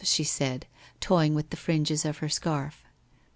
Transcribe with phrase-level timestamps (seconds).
[0.13, 0.65] 'she said,
[0.99, 2.83] toying with the fringes of her scarf.